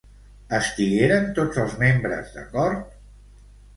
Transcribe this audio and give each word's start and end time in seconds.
Estigueren 0.59 1.29
tots 1.39 1.61
els 1.65 1.75
membres 1.85 2.33
d'acord? 2.39 3.01